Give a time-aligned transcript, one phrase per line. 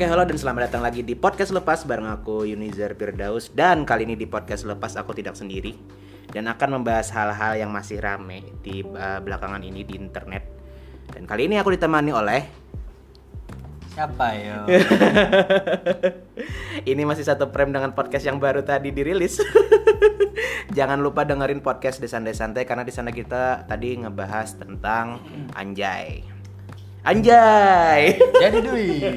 [0.00, 4.08] Oke, halo dan selamat datang lagi di podcast lepas bareng aku Yunizar Firdaus dan kali
[4.08, 5.76] ini di podcast lepas aku tidak sendiri
[6.32, 10.48] dan akan membahas hal-hal yang masih rame di uh, belakangan ini di internet.
[11.12, 12.40] Dan kali ini aku ditemani oleh
[13.92, 14.64] Siapa yo?
[16.96, 19.36] ini masih satu frame dengan podcast yang baru tadi dirilis.
[20.80, 25.20] Jangan lupa dengerin podcast Desan Santai karena di sana kita tadi ngebahas tentang
[25.52, 26.39] anjay.
[27.00, 28.20] Anjay.
[28.42, 29.14] Jadi duit.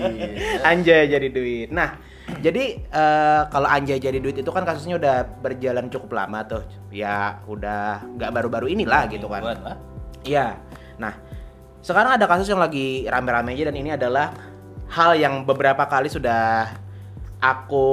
[0.63, 1.67] anjay jadi duit.
[1.67, 1.99] Nah,
[2.39, 6.63] jadi eh, kalau anjay jadi duit itu kan kasusnya udah berjalan cukup lama tuh.
[6.95, 9.43] Ya udah nggak baru-baru inilah gitu kan.
[10.23, 10.55] Iya.
[10.95, 11.19] Nah,
[11.83, 14.31] sekarang ada kasus yang lagi rame-rame aja dan ini adalah
[14.87, 16.71] hal yang beberapa kali sudah
[17.43, 17.87] aku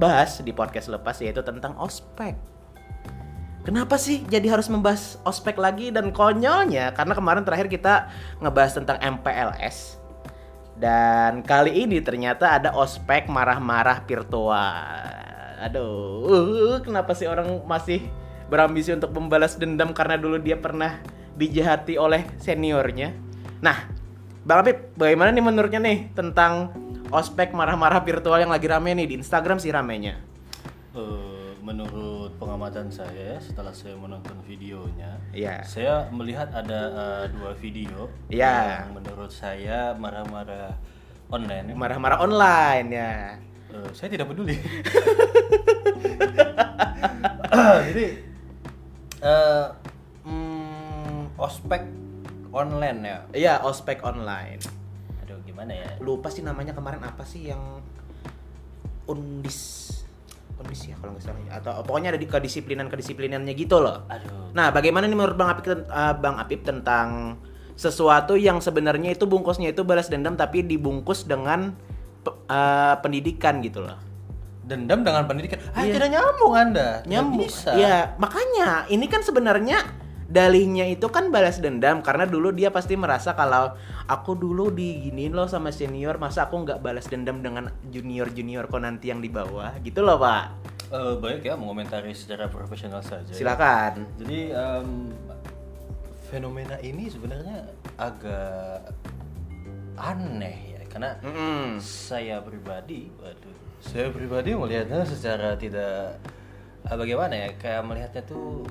[0.00, 2.55] bahas di podcast lepas yaitu tentang ospek.
[3.66, 8.06] Kenapa sih jadi harus membahas ospek lagi dan konyolnya karena kemarin terakhir kita
[8.38, 10.06] ngebahas tentang MPLS
[10.76, 14.76] dan kali ini ternyata ada ospek marah-marah virtual.
[15.56, 18.04] Aduh, uh, kenapa sih orang masih
[18.52, 21.00] berambisi untuk membalas dendam karena dulu dia pernah
[21.32, 23.16] dijahati oleh seniornya?
[23.64, 23.88] Nah,
[24.44, 26.76] Bang Apip, bagaimana nih menurutnya nih tentang
[27.08, 30.35] ospek marah-marah virtual yang lagi rame nih di Instagram sih ramenya?
[31.66, 35.66] Menurut pengamatan saya setelah saya menonton videonya, Iya.
[35.66, 38.86] saya melihat ada eh, dua video Iya.
[38.86, 40.78] yang menurut saya marah-marah
[41.26, 41.74] online.
[41.74, 43.34] Marah-marah online ya.
[43.74, 44.54] Eh, saya tidak peduli.
[47.90, 48.06] Jadi
[49.26, 49.66] eh,
[50.22, 51.82] mm, ospek
[52.54, 53.18] online ya.
[53.34, 54.62] Iya, ospek online.
[55.26, 55.90] Aduh gimana ya?
[55.98, 57.82] Lupa sih namanya kemarin apa sih yang
[59.10, 59.90] undis
[60.56, 61.50] undis ya kalau nggak salah ya.
[61.60, 64.08] atau pokoknya ada di kedisiplinan kedisiplinannya gitu loh.
[64.08, 64.56] Aduh.
[64.56, 67.36] Nah, bagaimana nih menurut Bang Apip, eh, Bang Apip tentang
[67.76, 71.76] sesuatu yang sebenarnya itu bungkusnya itu balas dendam tapi dibungkus dengan
[72.26, 74.00] eh, pendidikan gitu loh.
[74.66, 75.62] Dendam dengan pendidikan.
[75.70, 75.94] Ah, Iya.
[75.94, 76.88] tidak nyambung Anda.
[76.98, 77.46] Tidak Nyambung.
[77.46, 77.70] bisa.
[77.70, 79.78] Iya, makanya ini kan sebenarnya
[80.26, 83.74] dalihnya itu kan balas dendam karena dulu dia pasti merasa kalau
[84.10, 89.14] aku dulu diginiin loh sama senior masa aku nggak balas dendam dengan junior juniorku nanti
[89.14, 93.34] yang di bawah gitu loh pak Eh, baik ya mengomentari secara profesional saja.
[93.34, 95.10] silakan Jadi em,
[96.30, 97.66] fenomena ini sebenarnya
[97.98, 98.94] agak
[99.98, 101.82] aneh ya karena Mm-mm.
[101.82, 106.22] saya pribadi, waduh, saya pribadi melihatnya secara tidak
[106.86, 108.62] eh, bagaimana ya kayak melihatnya tuh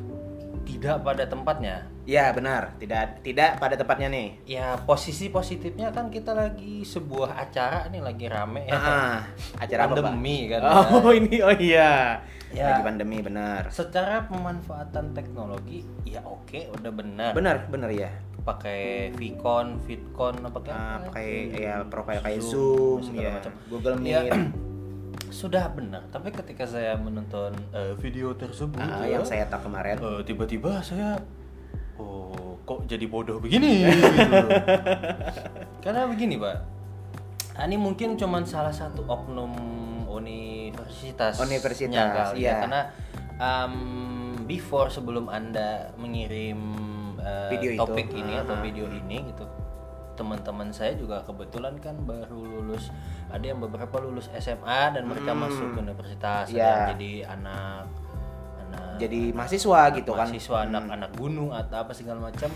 [0.66, 1.86] tidak pada tempatnya.
[2.04, 7.88] ya benar tidak tidak pada tepatnya nih Ya posisi positifnya kan kita lagi sebuah acara
[7.88, 8.74] nih lagi rame ya.
[8.74, 9.18] Ah,
[9.64, 10.04] acara apa, Pak?
[10.04, 10.62] pandemi kan.
[10.62, 12.72] oh ini oh iya Ya.
[12.72, 17.32] lagi pandemi benar Secara pemanfaatan teknologi ya oke udah benar.
[17.32, 18.08] benar benar ya
[18.42, 23.52] pakai Vicon, Vidcon apa kayak Ah, pakai ya profile kayak Zoom, segala ya, macam.
[23.66, 24.32] Google Ya, Meet
[25.36, 30.00] sudah benar, tapi ketika saya menonton eh, video tersebut Ah, ya, yang saya tak kemarin
[30.00, 31.20] eh, tiba-tiba saya
[32.00, 34.08] oh kok jadi bodoh begini gitu.
[35.84, 36.58] Karena begini, Pak.
[37.56, 39.54] Ah, Ini mungkin cuman salah satu oknum
[40.10, 41.38] universitas.
[41.40, 42.50] Universitas, kali iya.
[42.50, 42.56] ya.
[42.66, 42.82] Karena
[43.38, 43.76] um,
[44.50, 46.60] before sebelum Anda mengirim
[47.20, 47.80] uh, Video itu.
[47.80, 48.62] topik ini Ah, atau ah.
[48.64, 49.46] video ini gitu.
[50.16, 52.90] Teman-teman saya juga kebetulan kan baru lulus.
[53.28, 56.58] Ada yang beberapa lulus SMA dan mereka masuk ke universitas, ada Hmm.
[56.58, 56.76] Iya.
[56.92, 57.84] jadi anak
[58.66, 62.50] anak jadi mahasiswa gitu kan mahasiswa anak-anak gunung atau apa segala macam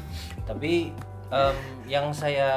[0.44, 0.90] tapi
[1.30, 1.56] em,
[1.86, 2.50] yang saya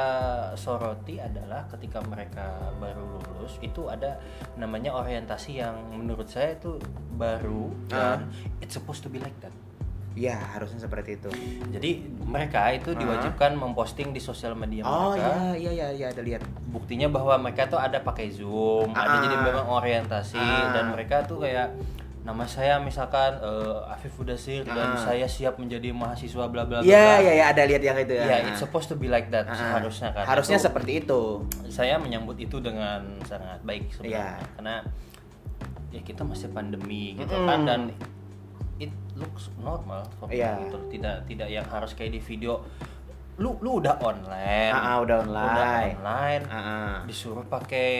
[0.54, 2.46] soroti adalah ketika mereka
[2.78, 4.16] baru lulus itu ada
[4.56, 6.80] namanya orientasi yang menurut saya itu
[7.12, 8.16] baru Ah.
[8.16, 9.52] dan it's supposed to be like that
[10.14, 11.30] ya harusnya seperti itu
[11.68, 11.90] jadi
[12.22, 16.42] mereka itu diwajibkan memposting di sosial media oh mereka iya iya iya iya ada lihat
[16.68, 19.22] buktinya bahwa mereka tuh ada pakai zoom ada Ah.
[19.22, 20.68] jadi memang orientasi Ah.
[20.70, 21.72] dan mereka tuh kayak
[22.22, 25.00] nama saya misalkan eh, Afif Udasir dan Ah.
[25.00, 28.28] saya siap menjadi mahasiswa bla bla bla iya iya iya ada lihat yang itu Ya,
[28.28, 30.24] ya it's supposed to be like that Ah, seharusnya kan.
[30.28, 31.20] harusnya Itu seperti itu
[31.66, 34.48] saya menyambut itu dengan sangat baik sebenarnya Iya.
[34.54, 34.74] karena
[35.88, 37.48] ya kita masih pandemi gitu Mm-mm.
[37.48, 37.80] kan dan
[39.14, 40.62] looks normal for me Iya.
[40.62, 40.78] gitu.
[40.88, 42.64] Tidak tidak yang harus kayak di video
[43.34, 44.70] lu lu udah online.
[44.70, 45.96] Ah, ah, udah online.
[45.96, 46.42] online.
[46.46, 46.94] Ah, ah.
[47.02, 47.90] Disuruh pakai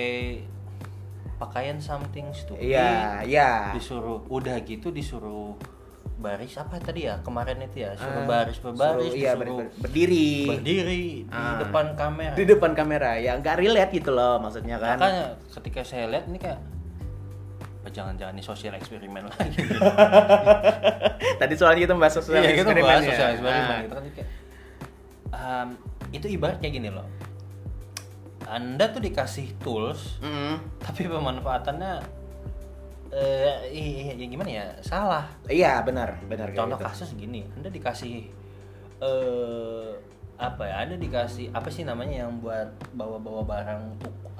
[1.34, 2.62] pakaian something stupid.
[2.64, 5.58] iya iya Disuruh udah gitu disuruh
[6.14, 9.66] baris apa tadi ya kemarin itu ya suruh Ah, baris berbaris suruh- iya, disuruh ber-
[9.66, 11.58] ber- berdiri berdiri di Ah.
[11.58, 16.06] depan kamera di depan kamera ya nggak relate gitu loh maksudnya kan makanya ketika saya
[16.06, 16.62] lihat ini kayak
[17.82, 19.58] "Oh, jangan-jangan ini sosial eksperimen lagi
[21.40, 23.10] tadi soalnya kita membahas sosial iya eksperimen bahas ya.
[23.10, 23.80] sosial eksperimen Ah.
[23.80, 24.28] gitu kan kayak
[25.28, 25.68] um,
[26.10, 27.06] itu ibarat kayak gini loh
[28.44, 30.60] anda tuh dikasih tools Mm-mm.
[30.78, 31.92] tapi pemanfaatannya
[33.10, 36.86] eh i- ya gimana ya salah Iya benar benar contoh gitu.
[36.86, 38.28] kasus gini anda dikasih
[38.98, 39.88] eh
[40.38, 43.82] apa ya anda dikasih apa sih namanya yang buat bawa-bawa barang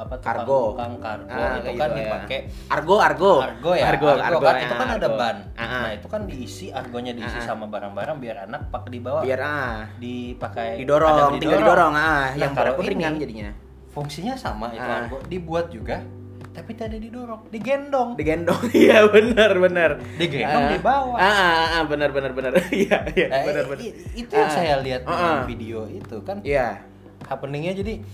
[0.03, 0.61] apa tukang- Kargo.
[0.69, 2.01] tukang kargo Ah, itu kan gitu ya.
[2.03, 2.39] dipakai.
[2.69, 3.33] Argo Argo.
[3.39, 5.17] Argo ya Argo, argo, kan ya, itu kan ada argo.
[5.17, 5.37] ban.
[5.53, 5.83] Ah, ah.
[5.83, 7.47] nah itu kan diisi argonya diisi Ah, ah.
[7.49, 9.21] sama barang-barang biar anak pak dibawa.
[9.21, 9.77] Biar ah.
[9.97, 10.77] Dipakai.
[10.77, 11.93] Didorong ada tinggal didorong.
[11.93, 13.51] ah Nah, yang kalau kalau ringan jadinya.
[13.89, 15.03] fungsinya sama itu Ah.
[15.03, 15.23] argo.
[15.25, 16.03] Dibuat juga
[16.51, 17.49] tapi tidak didorong.
[17.49, 18.13] Digendong.
[18.13, 18.61] Digendong.
[18.77, 19.91] Iya benar benar.
[20.15, 20.71] Digendong, Ah.
[20.71, 21.15] dibawa.
[21.15, 22.53] ah ah, ah, benar benar benar.
[22.71, 23.81] Iya iya Nah, benar benar.
[24.13, 25.49] itu yang saya lihat di ah.
[25.49, 26.41] video itu kan.
[26.43, 26.85] Iya.
[27.23, 28.05] Happeningnya jadi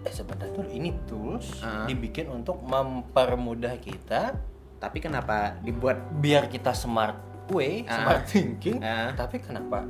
[0.00, 0.12] eh
[0.50, 1.84] tuh ini tools Ah.
[1.84, 4.34] dibikin untuk mempermudah kita.
[4.76, 6.00] Tapi kenapa dibuat?
[6.16, 7.16] Biar kita smart
[7.48, 7.96] way Ah.
[7.96, 8.80] smart thinking.
[8.80, 9.12] Ah.
[9.12, 9.84] tapi kenapa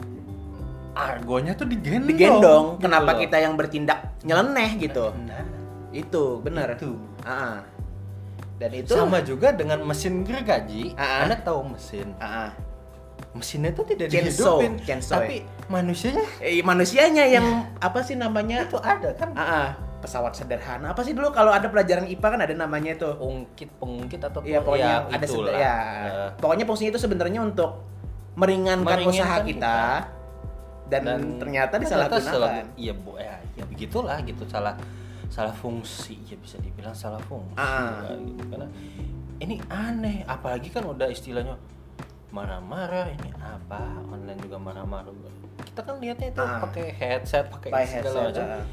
[0.90, 2.66] argonya tuh digendong digendong.
[2.74, 3.20] gitu kenapa loh.
[3.22, 5.14] kita yang bertindak nyeleneh gitu?
[5.14, 5.44] Nah,
[5.90, 6.74] itu benar.
[6.74, 6.98] Itu.
[7.22, 7.62] Ah.
[8.56, 10.92] dan itu sama juga dengan mesin gergaji.
[10.92, 11.24] Ah.
[11.24, 12.12] anda tahu mesin?
[12.18, 12.52] Ah.
[13.30, 14.72] mesinnya tuh tidak Chainsaw, dihidupin.
[14.82, 16.24] chainsaw, tapi manusianya?
[16.42, 17.46] Eh, manusianya yang
[17.78, 18.66] apa sih namanya?
[18.66, 19.30] Itu ada kan?
[19.32, 19.70] Ah.
[20.00, 24.18] Pesawat sederhana apa sih dulu kalau ada pelajaran IPA kan ada namanya tuh ungkit pengungkit
[24.18, 25.52] atau Iya pokoknya ada itulah.
[25.52, 25.76] sebe- ya.
[26.02, 27.70] Eh, Pokoknya fungsinya itu sebenarnya untuk
[28.32, 29.78] meringankan, Meringankan usaha kita, kita.
[30.88, 31.04] dan,
[31.36, 32.24] ternyata disalahgunakan.
[32.24, 34.74] salah- iya bu ya, ya begitulah gitu salah
[35.28, 38.02] salah fungsi ya bisa dibilang salah fungsi Ah.
[38.02, 38.66] lah, gitu karena
[39.38, 41.54] ini aneh apalagi kan udah istilahnya
[42.28, 45.10] marah-marah ini apa online juga marah-marah
[45.60, 46.58] kita kan lihatnya itu Ah.
[46.60, 48.64] pakai headset pakai segala headset, macam ah.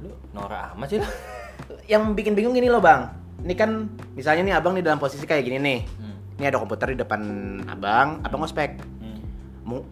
[0.00, 1.10] Lu norak amat sih lah
[1.92, 3.10] Yang bikin bingung gini loh bang.
[3.40, 3.70] Ini kan
[4.12, 5.80] misalnya nih abang di dalam posisi kayak gini nih.
[5.82, 6.16] hmm.
[6.36, 7.20] Ini ada komputer di depan
[7.66, 8.80] abang, abang ngospek.
[8.98, 9.20] Hmm.
[9.62, 9.88] Mu-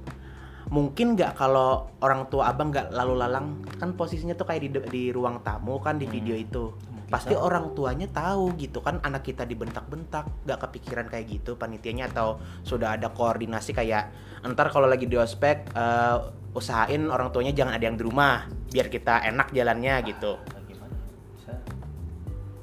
[0.69, 5.02] mungkin nggak kalau orang tua abang nggak lalu lalang kan posisinya tuh kayak di di
[5.08, 6.12] ruang tamu kan di Hmm.
[6.12, 7.40] video itu Mungkin pasti sama.
[7.43, 12.94] orang tuanya tahu gitu kan anak kita dibentak-bentak nggak kepikiran kayak gitu panitianya atau sudah
[12.94, 16.16] ada koordinasi kayak entar kalau lagi di ospek eh,
[16.50, 20.95] usahain orang tuanya jangan ada yang di rumah biar kita enak jalannya gitu Ah, gimana
[21.33, 21.53] bisa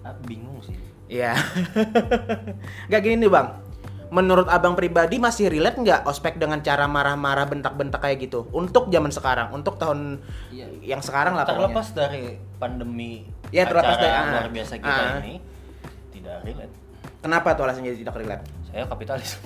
[0.02, 1.38] ah, bingung sih Iya.
[2.90, 3.62] Gak gini nih bang.
[4.08, 8.50] Menurut abang pribadi masih relate nggak ospek dengan cara marah-marah bentak-bentak kayak gitu?
[8.50, 10.18] Untuk zaman sekarang, untuk tahun
[10.50, 10.66] Iya.
[10.88, 11.62] yang sekarang lah pokoknya.
[11.62, 12.24] terlepas dari
[12.56, 15.22] pandemi Ya, terlepas dari- ah, luar biasa kita ah.
[15.22, 15.38] ini
[16.12, 16.74] tidak relate
[17.20, 18.44] Kenapa tuh alasannya tidak relate?
[18.66, 19.38] saya kapitalis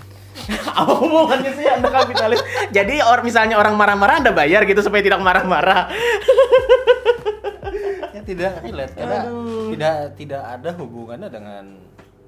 [0.79, 2.41] Apa hubungannya sih anda kapitalis?
[2.71, 5.89] Jadi orang misalnya orang marah-marah anda bayar gitu supaya tidak marah-marah.
[8.15, 9.69] ya tidak relate karena Aduh.
[9.73, 11.63] tidak tidak ada hubungannya dengan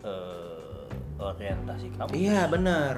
[0.06, 0.86] eh,
[1.18, 2.96] orientasi kamu Iya bener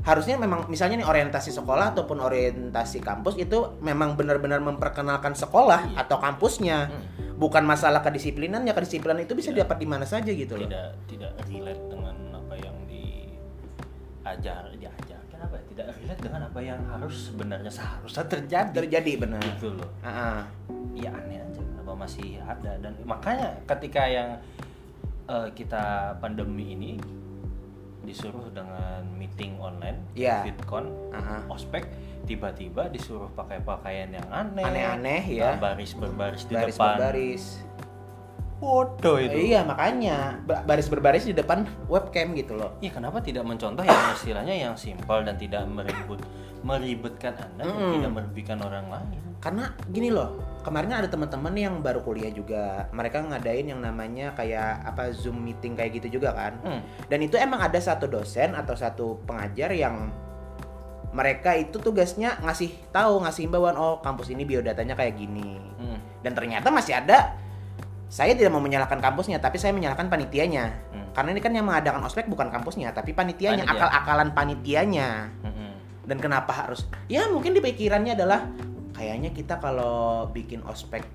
[0.00, 6.08] Harusnya memang misalnya nih orientasi sekolah ataupun orientasi kampus itu memang benar-benar memperkenalkan sekolah Iya.
[6.08, 6.88] atau kampusnya.
[6.88, 7.36] Hmm.
[7.36, 9.68] Bukan masalah kedisiplinan ya kedisiplinan itu bisa Tidak.
[9.68, 10.64] dapat di mana saja gitu loh.
[10.64, 12.76] tidak tidak relate dengan apa yang
[14.20, 15.62] diajar diajarkan apa ya?
[15.72, 19.40] tidak relate dengan apa yang harus sebenarnya seharusnya terjadi Terjadi benar.
[19.40, 20.40] gitu loh Ah, ah.
[20.92, 24.36] ya aneh aja kenapa masih ada dan makanya ketika yang
[25.24, 25.82] eh, kita
[26.18, 26.92] pandemi ini
[28.00, 30.44] disuruh dengan meeting online Iya.
[30.44, 31.40] VidCon Ah, ah.
[31.48, 31.84] ospek
[32.20, 35.56] tiba-tiba disuruh pakai pakaian yang aneh Aneh-aneh, ya.
[35.56, 37.44] baris berbaris di Baris depan berbaris.
[38.60, 42.76] Bodoh itu Iya makanya ba- baris berbaris di depan webcam gitu loh.
[42.84, 46.20] Iya kenapa tidak mencontoh yang istilahnya yang simpel dan tidak meribut
[46.60, 47.92] meribetkan anda dan Mm-mm.
[47.96, 52.84] tidak merugikan orang lain Karena gini loh, kemarin ada teman-teman yang baru kuliah juga.
[52.92, 56.60] Mereka ngadain yang namanya kayak apa Zoom meeting kayak gitu juga kan.
[56.60, 56.84] Hmm.
[57.08, 60.12] Dan itu emang ada satu dosen atau satu pengajar yang
[61.16, 65.56] mereka itu tugasnya ngasih tahu, ngasih himbauan, oh kampus ini biodatanya kayak gini.
[65.80, 65.96] Hmm.
[66.20, 67.32] Dan ternyata masih ada
[68.10, 70.74] saya tidak mau menyalahkan kampusnya, tapi saya menyalahkan panitianya.
[70.90, 71.14] Hmm.
[71.14, 73.86] Karena ini kan yang mengadakan ospek bukan kampusnya, tapi panitianya, Panitia.
[73.86, 75.08] akal-akalan panitianya.
[75.46, 75.70] Mm-mm.
[76.10, 76.90] Dan kenapa harus?
[77.06, 78.50] Ya mungkin di pikirannya adalah
[78.98, 81.06] kayaknya kita kalau bikin ospek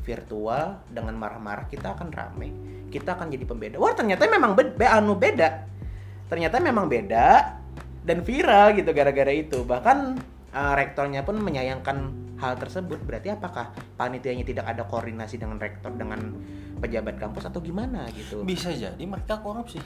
[0.00, 2.48] virtual dengan marah-marah kita akan rame,
[2.88, 3.76] kita akan jadi pembeda.
[3.76, 5.68] Wah ternyata memang be be- anu beda.
[6.32, 7.60] Ternyata memang beda
[8.08, 9.68] dan viral gitu gara-gara itu.
[9.68, 9.98] Bahkan
[10.56, 12.98] eh, rektornya pun menyayangkan hal tersebut.
[13.02, 16.18] Berarti apakah panitianya tidak ada koordinasi dengan rektor dengan
[16.78, 18.46] pejabat kampus atau gimana gitu?
[18.46, 19.82] bisa jadi mereka korupsi.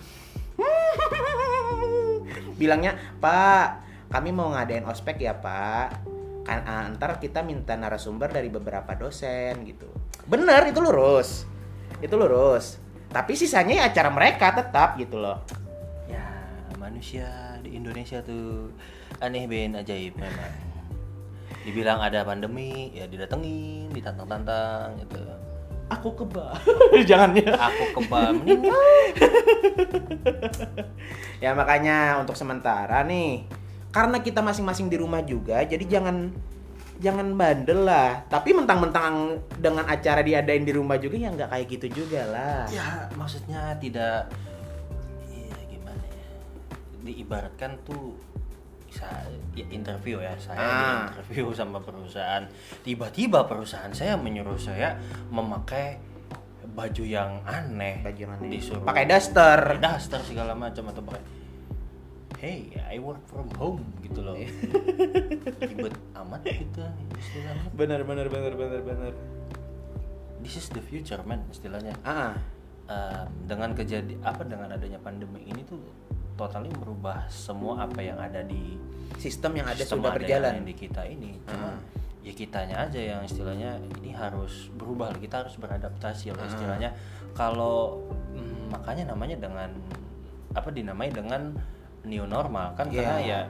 [2.61, 3.69] Bilangnya Pak
[4.13, 6.13] kami mau ngadain ospek ya Pak.
[6.43, 9.89] Kan ah, ntar kita minta narasumber dari beberapa dosen gitu.
[10.29, 11.49] Bener itu lurus.
[12.05, 12.77] Itu lurus.
[13.09, 15.41] Tapi sisanya ya acara mereka tetap gitu loh.
[16.11, 16.25] Ya
[16.77, 18.75] manusia di Indonesia tuh
[19.23, 20.72] aneh ben ajaib memang
[21.63, 25.19] dibilang ada pandemi ya didatengin ditantang-tantang gitu
[25.93, 26.57] Aku keba.
[27.11, 27.53] Jangan ya.
[27.53, 28.81] aku kebal meninggal
[31.45, 33.45] Ya makanya untuk sementara nih,
[33.93, 36.31] karena kita masing-masing di rumah juga, jadi jangan
[37.03, 38.25] jangan bandel lah.
[38.31, 42.63] Tapi mentang-mentang dengan acara diadain di rumah juga ya nggak kayak gitu juga lah.
[42.71, 44.31] ya maksudnya tidak
[45.29, 46.31] ya gimana ya
[47.05, 48.15] diibaratkan tuh
[48.93, 51.01] saya ya, interview ya saya Ah.
[51.09, 52.45] interview sama perusahaan
[52.81, 55.97] tiba-tiba perusahaan saya menyuruh saya memakai
[56.69, 58.49] baju yang aneh Baju yang aneh.
[58.51, 59.59] disuruh Pakai daster.
[59.67, 61.25] pakai daster segala macam atau pakai
[62.39, 64.51] hey I work from home gitu loh Iya.
[65.63, 66.81] ribet amat gitu
[67.15, 69.13] istilahnya Bener bener bener bener bener.
[70.41, 72.35] this is the future man istilahnya Ah,
[72.85, 75.79] um, dengan kejadian apa dengan adanya pandemi ini tuh
[76.43, 78.75] totally merubah semua apa yang ada di
[79.17, 80.53] sistem yang ada sistem sudah ada berjalan.
[80.59, 81.79] yang di kita ini cuma
[82.23, 86.35] ya kitanya aja yang istilahnya ini harus berubah kita harus beradaptasi Ah.
[86.35, 86.91] lah istilahnya
[87.33, 87.99] kalau
[88.31, 89.71] mm, makanya namanya dengan
[90.53, 91.55] apa dinamai dengan
[92.03, 93.27] new normal kan karena Iya.
[93.27, 93.41] ya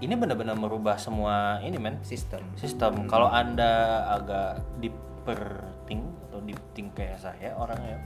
[0.00, 2.40] ini benar-benar merubah semua ini men Sistem.
[2.56, 7.96] sistem kalau anda agak diperting atau dipting kayak saya orangnya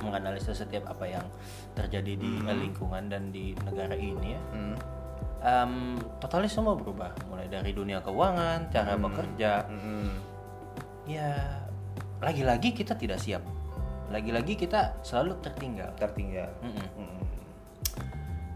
[0.00, 1.24] menganalisa setiap apa yang
[1.72, 4.76] terjadi di lingkungan dan di negara ini ya Hmm.
[5.38, 5.72] Em,
[6.18, 10.10] totalis semua berubah mulai dari dunia keuangan cara bekerja Mm-mm.
[11.06, 11.30] ya
[12.18, 13.46] lagi-lagi kita tidak siap
[14.10, 16.50] lagi-lagi kita selalu tertinggal Tertinggal.
[16.58, 16.86] Mm-mm.
[16.98, 17.22] Mm-mm.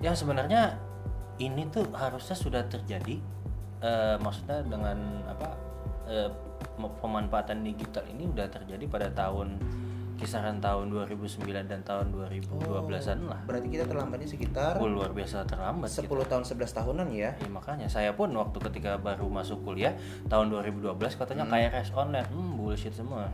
[0.03, 0.75] yang sebenarnya
[1.39, 3.23] ini tuh harusnya sudah terjadi
[3.79, 5.55] eh, maksudnya dengan apa
[6.77, 9.55] me- pemanfaatan digital ini udah terjadi pada tahun
[10.19, 13.40] kisaran tahun 2009 dan tahun 2012-an lah.
[13.49, 16.14] Berarti kita terlambatnya sekitar Oh, luar biasa terlambat 10 gitu.
[16.28, 17.31] tahun 11 tahunan ya.
[17.37, 17.87] Ya, makanya.
[17.90, 19.95] Saya pun waktu ketika baru masuk kuliah
[20.28, 22.26] tahun 2012 katanya KRS online.
[22.31, 23.28] Hmm bullshit semua.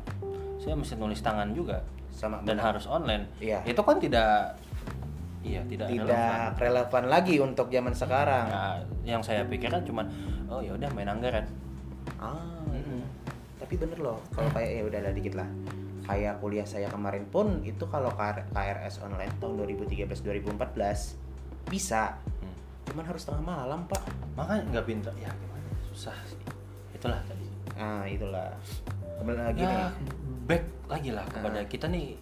[0.59, 1.83] Saya mesti nulis tangan juga.
[2.09, 3.31] Sama dan harus online.
[3.39, 3.63] Iya.
[3.63, 4.59] itu kan tidak
[5.39, 6.19] iya tidak, tidak
[6.59, 6.59] relevan.
[6.59, 8.47] relevan lagi untuk zaman sekarang.
[8.51, 10.05] Nah, yang saya pikirkan cuman
[10.51, 11.47] oh ya udah main anggaran.
[12.19, 12.59] Ah,
[13.59, 15.45] tapi bener loh kalau kayak ya udahlah dikit lah
[16.09, 21.21] kayak kuliah saya kemarin pun itu kalau KR- KRS online tahun 2013 2014
[21.69, 22.57] bisa Hmm.
[22.87, 24.01] cuman harus tengah malam pak
[24.33, 26.41] Makanya nggak pintar ya gimana susah sih.
[26.91, 27.45] Itulah tadi.
[27.75, 28.49] nah itulah
[29.15, 29.87] kembali lagi ya, nih
[30.45, 31.67] back lagi lah kepada Ah.
[31.67, 32.17] kita nih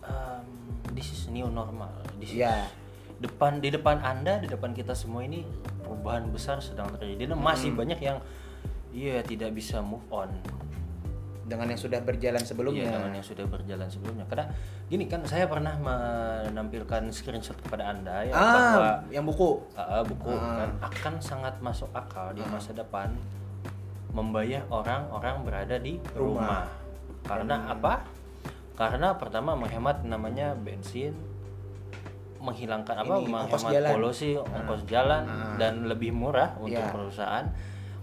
[0.00, 0.46] um,
[0.92, 1.90] this is new normal.
[2.16, 2.70] This is Iya.
[3.18, 5.42] depan di depan Anda, di depan kita semua ini
[5.80, 7.80] perubahan besar sedang terjadi dan masih Hmm.
[7.80, 8.18] banyak yang
[8.90, 10.28] iya tidak bisa move on.
[11.46, 14.26] Dengan yang sudah berjalan sebelumnya Iya, dengan yang sudah berjalan sebelumnya.
[14.26, 14.50] Karena
[14.86, 20.26] gini kan saya pernah menampilkan screenshot kepada Anda ya bahwa ah yang buku uh, buku
[20.28, 20.66] Ah.
[20.66, 23.14] kan akan sangat masuk akal di masa depan
[24.10, 26.18] membayar orang-orang berada di Rumah.
[26.18, 26.62] rumah.
[27.22, 28.02] Karena apa?
[28.74, 31.14] Karena pertama menghemat namanya bensin,
[32.38, 33.14] menghilangkan apa?
[33.16, 33.90] Ini, ongkos menghemat jalan.
[33.94, 35.54] polusi, ongkos jalan Ah.
[35.56, 36.90] dan lebih murah untuk Iya.
[36.90, 37.46] perusahaan.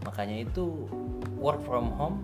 [0.04, 0.88] Makanya itu
[1.36, 2.20] work from home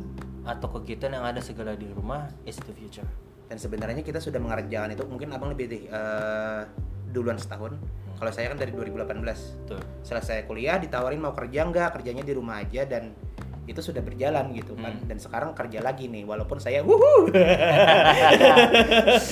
[0.50, 3.08] atau kegiatan yang ada segala di rumah is the future.
[3.50, 6.62] dan sebenarnya kita sudah mengerjakan itu mungkin abang lebih eh,
[7.10, 7.74] duluan setahun
[8.20, 9.82] kalau saya kan dari 2018 Tuh.
[10.06, 13.10] selesai kuliah ditawarin mau kerja nggak kerjanya di rumah aja dan
[13.66, 15.06] itu sudah berjalan gitu kan Hmm.
[15.10, 17.30] dan sekarang kerja lagi nih walaupun saya wuhu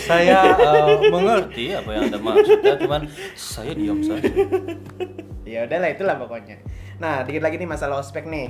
[0.10, 3.02] saya eh, mengerti apa yang anda maksudnya, cuman
[3.34, 4.30] saya diam saja.
[5.46, 6.58] ya udahlah itulah pokoknya
[6.98, 8.50] nah dikit lagi nih masalah ospek nih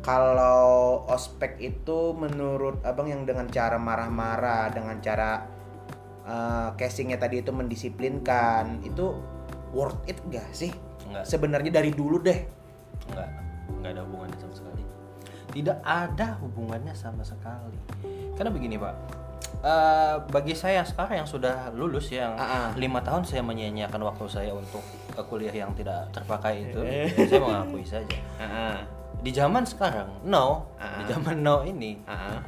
[0.00, 5.44] kalau ospek itu menurut abang yang dengan cara marah-marah dengan cara
[6.24, 9.12] eh, casingnya tadi itu mendisiplinkan itu
[9.70, 10.72] worth it gak sih
[11.08, 11.24] Enggak.
[11.28, 12.40] sebenarnya dari dulu deh
[13.10, 13.28] Enggak,
[13.68, 14.82] enggak ada hubungannya sama sekali.
[15.50, 17.78] Tidak ada hubungannya sama sekali.
[18.38, 18.94] Karena begini pak,
[19.60, 22.68] Eh, bagi saya sekarang yang sudah lulus yang Ah, ah.
[22.78, 24.80] lima tahun saya menyia-nyiakan waktu saya untuk
[25.12, 26.80] eh, kuliah yang tidak terpakai itu,
[27.28, 28.16] saya mengakui saja.
[29.20, 30.96] Di zaman sekarang, no, Ah.
[30.96, 32.40] di zaman no ini Ah,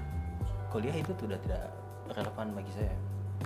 [0.68, 1.68] kuliah itu sudah tidak
[2.08, 2.94] relevan bagi saya.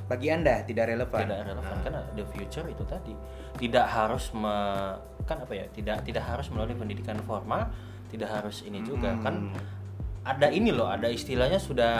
[0.06, 1.82] bagi anda tidak relevan tidak relevan Ah.
[1.82, 3.16] karena the future itu tadi
[3.56, 4.52] tidak harus me,
[5.24, 7.66] kan apa ya tidak tidak harus melalui pendidikan formal
[8.06, 9.22] tidak harus ini juga Hmm.
[9.24, 9.34] kan
[10.22, 11.94] ada ini loh ada istilahnya sudah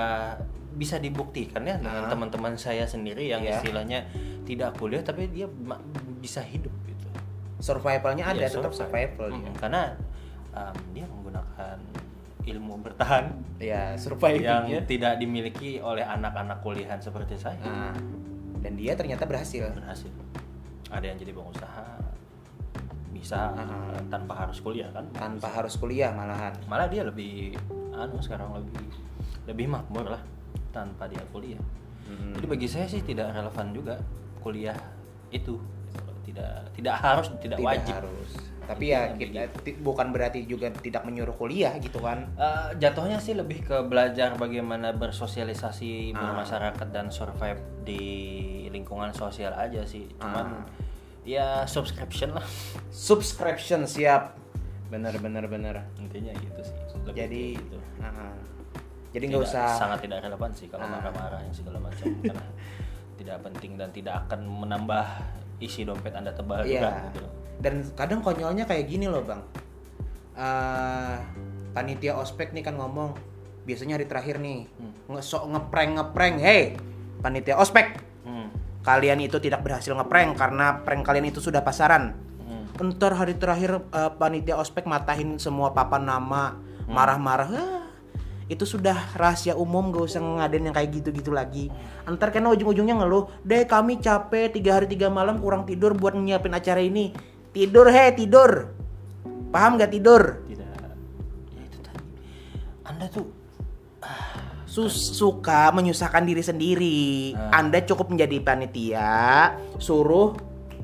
[0.70, 2.10] bisa dibuktikan ya dengan Ah.
[2.12, 3.58] teman-teman saya sendiri yang Iya.
[3.58, 4.04] istilahnya
[4.44, 5.80] tidak kuliah tapi dia ma-
[6.20, 7.08] bisa hidup gitu
[7.58, 9.16] survivalnya ada Iya, tetap survive.
[9.16, 9.52] survival Mm, ya.
[9.56, 9.82] karena
[10.52, 11.06] um, dia
[11.36, 11.78] menggunakan
[12.46, 13.24] ilmu bertahan
[13.58, 14.80] ya surviving yang ya.
[14.86, 17.58] tidak dimiliki oleh anak-anak kuliahan seperti saya.
[17.66, 17.96] Ah,
[18.62, 19.66] dan dia ternyata berhasil.
[19.74, 20.12] Berhasil.
[20.86, 21.86] Ada yang jadi pengusaha
[23.10, 25.10] bisa uh, tanpa harus kuliah kan?
[25.10, 26.54] Tanpa harus kuliah malahan.
[26.70, 27.58] Malah dia lebih
[27.96, 28.86] anu sekarang lebih
[29.50, 30.22] lebih makmur lah
[30.70, 31.58] tanpa dia kuliah.
[32.06, 32.38] Mm-mm.
[32.38, 33.98] jadi bagi saya sih tidak relevan juga
[34.38, 34.78] kuliah
[35.34, 35.58] itu.
[36.22, 37.94] Tidak tidak harus tidak, tidak wajib.
[37.98, 38.30] harus
[38.66, 43.16] tapi Itu ya kita ti- bukan berarti juga tidak menyuruh kuliah gitu kan Eh, jatuhnya
[43.16, 46.18] sih lebih ke belajar bagaimana bersosialisasi Ah.
[46.20, 48.02] bermasyarakat dan survive di
[48.68, 50.66] lingkungan sosial aja sih cuman Ah.
[51.22, 52.44] ya subscription lah
[52.90, 54.34] subscription siap
[54.86, 57.78] bener bener bener intinya gitu sih Lebih jadi gitu.
[57.98, 58.34] ah.
[59.10, 60.98] jadi nggak usah sangat tidak relevan sih kalau Ah.
[60.98, 62.46] marah-marah yang segala macam karena
[63.16, 65.06] tidak penting dan tidak akan menambah
[65.56, 67.08] isi dompet anda tebal juga Iya.
[67.10, 67.26] gitu.
[67.60, 69.40] Dan kadang konyolnya kayak gini loh bang.
[70.36, 71.16] Eh,
[71.72, 73.16] panitia ospek nih kan ngomong
[73.64, 75.16] biasanya hari terakhir nih Hmm.
[75.16, 76.62] ngesok ngeprank ngeprank hey
[77.20, 78.04] panitia ospek.
[78.26, 78.50] Hmm.
[78.86, 82.14] kalian itu tidak berhasil ngeprank karena prank kalian itu sudah pasaran.
[82.38, 82.70] Hmm.
[82.78, 86.54] Entar hari terakhir eh, panitia ospek matahin semua papan nama
[86.86, 87.50] marah-marah.
[87.50, 87.86] "Ah,
[88.46, 91.66] itu sudah rahasia umum gak usah ngadain yang kayak gitu-gitu lagi.
[92.06, 96.54] Entar karena ujung-ujungnya ngeluh deh kami capek tiga hari tiga malam kurang tidur buat nyiapin
[96.54, 97.10] acara ini
[97.56, 98.76] tidur he tidur
[99.48, 100.68] paham gak tidur tidak
[101.50, 102.04] ya itu tadi
[102.84, 103.24] anda tuh
[104.66, 107.32] Sus- suka menyusahkan diri sendiri.
[107.32, 107.64] Ah.
[107.64, 110.36] Anda cukup menjadi panitia, suruh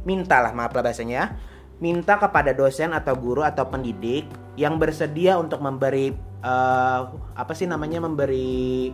[0.09, 1.37] mintalah maaf lah bahasanya,
[1.77, 4.25] minta kepada dosen atau guru atau pendidik
[4.57, 6.09] yang bersedia untuk memberi
[6.41, 7.01] eh,
[7.37, 8.89] apa sih namanya memberi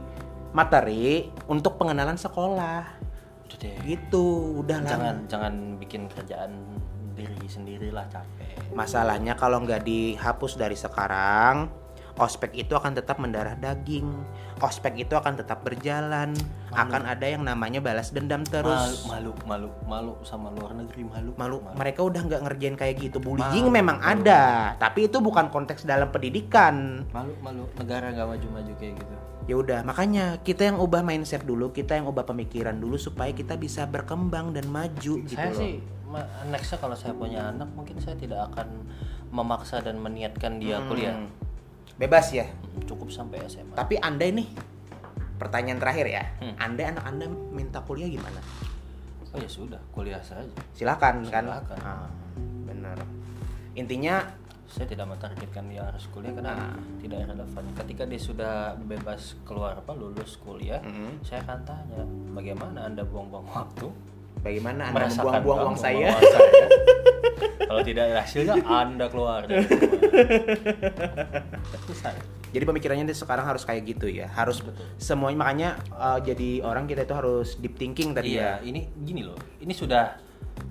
[0.50, 2.98] materi untuk pengenalan sekolah.
[3.46, 4.26] itu deh Gitu,
[4.60, 4.88] udah lah.
[4.90, 6.58] jangan jangan bikin kerjaan
[7.18, 11.66] diri sendirilah capek Masalahnya kalau nggak dihapus dari sekarang,
[12.20, 14.06] ospek itu akan tetap mendarah daging.
[14.58, 16.34] Ospek itu akan tetap berjalan.
[16.74, 19.06] Akan ada yang namanya balas dendam terus.
[19.08, 23.18] malu malu malu sama luar negeri malu Malu, mereka udah nggak ngerjain kayak gitu.
[23.22, 27.06] Bullying memang ada, tapi itu bukan konteks dalam pendidikan.
[27.14, 29.14] malu malu negara nggak maju maju kayak gitu
[29.48, 33.56] Ya udah, makanya kita yang ubah mindset dulu, kita yang ubah pemikiran dulu supaya kita
[33.56, 35.56] bisa berkembang dan maju gitu saya loh.
[35.56, 35.80] sih
[36.46, 38.86] nextnya kalau saya punya anak mungkin saya tidak akan
[39.28, 41.30] memaksa dan meniatkan dia kuliah Hmm.
[41.96, 42.46] Bebas ya.
[42.86, 44.46] cukup sampai SMA Tapi Anda ini
[45.34, 46.24] pertanyaan terakhir ya.
[46.38, 46.54] Hmm.
[46.56, 48.38] Anda anak Anda minta kuliah gimana?
[49.28, 51.44] oh ya sudah kuliah saja Silakan kan.
[51.44, 51.78] Silakan.
[51.82, 52.08] Ah,
[52.64, 52.96] benar.
[53.74, 54.24] Intinya
[54.64, 56.76] saya tidak mentargetkan dia harus kuliah karena Ah.
[56.96, 62.84] tidak relevan ketika dia sudah bebas keluar apa lulus kuliah mm, saya akan tanya bagaimana
[62.84, 63.88] anda buang-buang waktu
[64.40, 66.14] bagaimana Anda membuang-buang uang saya?
[67.68, 69.60] kalau tidak hasilnya anda keluar dari.
[71.84, 72.14] Selesai.
[72.48, 74.24] Jadi pemikirannya dia sekarang harus kayak gitu ya.
[74.24, 74.88] Harus Betul.
[74.96, 78.64] semuanya makanya uh, jadi orang kita itu harus deep thinking tadi iya ya.
[78.64, 80.16] ini gini loh ini sudah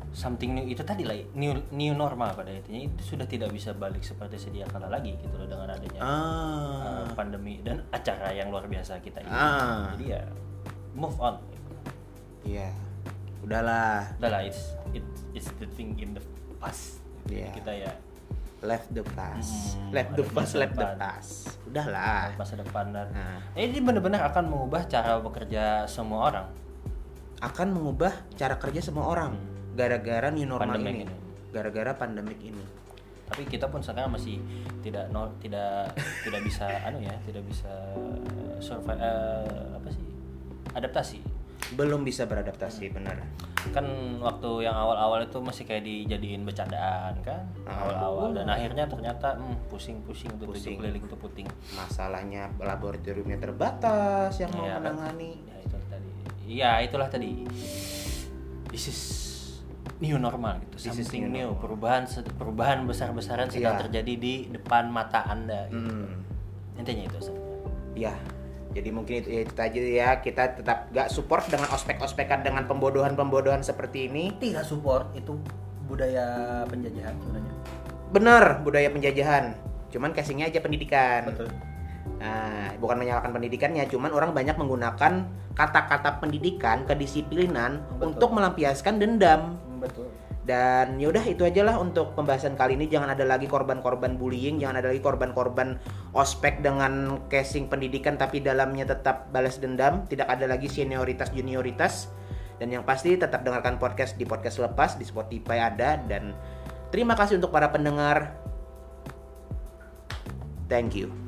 [0.09, 4.01] something new itu tadi lah new new normal pada intinya itu sudah tidak bisa balik
[4.01, 6.09] seperti sedia kala lagi gitu loh dengan adanya Ah.
[6.09, 9.93] uh, pandemi dan acara yang luar biasa kita ini Ah.
[9.93, 10.21] jadi ya
[10.97, 11.37] move on
[12.41, 12.73] Iya.
[13.47, 16.23] Udahlah, udah lah it's it, it's the thing in the
[16.59, 17.51] past Iya.
[17.55, 17.91] kita ya
[18.59, 19.77] left the past.
[19.77, 21.31] Hmm, left the past, left the past.
[21.63, 22.33] Udahlah.
[22.35, 26.47] masa depan dan Nah, ini benar-benar akan mengubah cara bekerja semua orang
[27.37, 29.37] akan mengubah cara kerja semua orang
[29.77, 31.05] gara-gara new normal Pandemik ini.
[31.05, 31.15] ini.
[31.53, 32.65] Gara-gara pandemik ini.
[33.27, 34.39] tapi kita pun sekarang masih
[34.79, 35.91] tidak no, tidak
[36.23, 37.67] tidak bisa anu ya tidak bisa
[38.57, 40.05] survive eh, apa sih
[40.71, 41.19] adaptasi
[41.77, 43.21] Belum bisa beradaptasi, benar.
[43.67, 43.83] kan
[44.17, 47.83] waktu yang awal-awal itu masih kayak dijadiin bercandaan kan Ah.
[47.83, 50.75] awal-awal dan akhirnya ternyata hmm, pusing-pusing tuh tujuh Pusing.
[50.79, 54.79] keliling tuh puting Masalahnya laboratoriumnya terbatas yang mau kan?
[54.87, 55.43] menangani.
[55.43, 56.09] ya itu tadi
[56.47, 57.43] iya itulah tadi
[58.67, 58.99] this is
[59.99, 63.83] new normal gitu This is something new new perubahan perubahan besar-besaran sedang Iya.
[63.83, 65.91] terjadi di depan mata anda gitu.
[65.91, 66.23] Hmm.
[66.73, 67.45] intinya itu sebenarnya
[67.97, 68.13] Ya,
[68.77, 70.09] jadi mungkin itu, ya, itu aja ya.
[70.21, 74.37] Kita tetap gak support dengan ospek-ospekan dengan pembodohan-pembodohan seperti ini.
[74.37, 75.33] tidak support itu
[75.89, 77.53] budaya penjajahan sebenarnya
[78.13, 79.55] Bener, budaya penjajahan.
[79.89, 81.31] Cuman casingnya aja pendidikan.
[81.31, 81.49] betul
[82.17, 85.13] Nah, bukan menyalahkan pendidikannya, cuman orang banyak menggunakan
[85.53, 88.13] kata-kata pendidikan, kedisiplinan Betul.
[88.13, 89.61] untuk melampiaskan dendam.
[90.47, 94.79] Dan yaudah itu aja lah untuk pembahasan kali ini jangan ada lagi korban-korban bullying, jangan
[94.79, 95.75] ada lagi korban-korban
[96.15, 102.07] ospek dengan casing pendidikan tapi dalamnya tetap balas dendam, tidak ada lagi senioritas junioritas.
[102.63, 106.31] Dan yang pasti tetap dengarkan podcast di podcast lepas di Spotify ada dan
[106.95, 108.39] terima kasih untuk para pendengar.
[110.71, 111.26] Thank you.